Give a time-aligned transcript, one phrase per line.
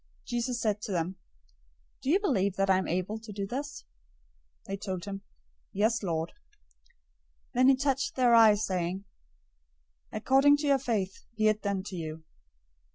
[0.25, 1.17] Jesus said to them,
[2.01, 3.85] "Do you believe that I am able to do this?"
[4.65, 5.21] They told him,
[5.73, 6.29] "Yes, Lord."
[7.49, 9.05] 009:029 Then he touched their eyes, saying,
[10.11, 12.23] "According to your faith be it done to you."